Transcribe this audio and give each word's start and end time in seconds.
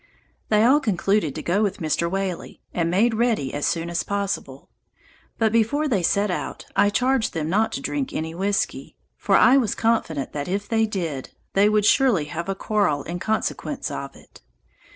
They 0.49 0.63
all 0.63 0.79
concluded 0.79 1.35
to 1.35 1.43
go 1.43 1.61
with 1.61 1.77
Mr. 1.77 2.09
Whaley, 2.09 2.59
and 2.73 2.89
made 2.89 3.13
ready 3.13 3.53
as 3.53 3.67
soon 3.67 3.87
as 3.87 4.01
possible. 4.01 4.71
But 5.37 5.51
before 5.51 5.87
they 5.87 6.01
set 6.01 6.31
out 6.31 6.65
I 6.75 6.89
charged 6.89 7.35
them 7.35 7.49
not 7.51 7.71
to 7.73 7.81
drink 7.81 8.11
any 8.11 8.33
whiskey; 8.33 8.97
for 9.15 9.35
I 9.35 9.57
was 9.57 9.75
confident 9.75 10.33
that 10.33 10.47
if 10.47 10.67
they 10.67 10.87
did, 10.87 11.35
they 11.53 11.69
would 11.69 11.85
surely 11.85 12.25
have 12.25 12.49
a 12.49 12.55
quarrel 12.55 13.03
in 13.03 13.19
consequence 13.19 13.91
of 13.91 14.15
it. 14.15 14.41